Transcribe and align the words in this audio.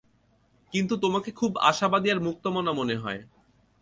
কিন্তু 0.73 0.93
তোমাকে 0.97 1.29
খুব 1.31 1.51
আশাবাদী 1.61 2.07
আর 2.11 2.19
মুক্তমনা 2.19 2.71
মনে 2.71 2.95
হয়। 2.95 3.21